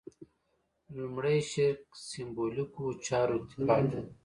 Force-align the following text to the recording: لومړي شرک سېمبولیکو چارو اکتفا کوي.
لومړي 0.97 1.37
شرک 1.51 1.83
سېمبولیکو 2.09 2.85
چارو 3.05 3.35
اکتفا 3.39 3.75
کوي. 3.91 4.01